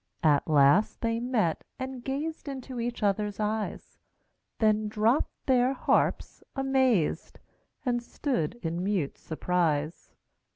[0.23, 3.99] At last they met and gazed Into each other's eyes,
[4.57, 7.37] Then dropped their harps, amazed,
[7.85, 10.09] And stood in mute surprise.